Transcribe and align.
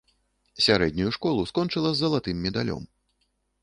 Сярэднюю 0.67 1.13
школу 1.19 1.45
скончыла 1.53 1.89
з 1.95 2.03
залатым 2.03 2.45
медалём. 2.49 2.83